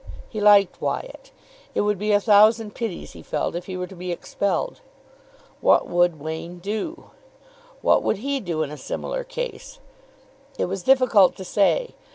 [0.29, 1.29] He liked Wyatt.
[1.75, 4.79] It would be a thousand pities, he felt, if he were to be expelled.
[5.59, 7.11] What would Wain do?
[7.83, 9.77] What would he do in a similar case?
[10.57, 11.93] It was difficult to say.